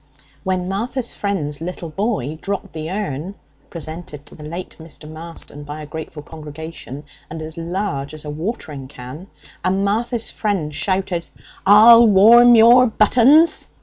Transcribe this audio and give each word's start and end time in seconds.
When 0.43 0.67
Martha's 0.67 1.13
friend's 1.13 1.61
little 1.61 1.91
boy 1.91 2.35
dropped 2.41 2.73
the 2.73 2.89
urn 2.89 3.35
presented 3.69 4.25
to 4.25 4.33
the 4.33 4.43
late 4.43 4.75
Mr. 4.79 5.07
Marston 5.07 5.63
by 5.63 5.83
a 5.83 5.85
grateful 5.85 6.23
congregation, 6.23 7.03
and 7.29 7.39
as 7.39 7.55
large 7.55 8.15
as 8.15 8.25
a 8.25 8.31
watering 8.31 8.87
can 8.87 9.27
and 9.63 9.85
Martha's 9.85 10.31
friend 10.31 10.73
shouted, 10.73 11.27
'I'll 11.67 12.07
warm 12.07 12.55
your 12.55 12.87
buttons!' 12.87 13.67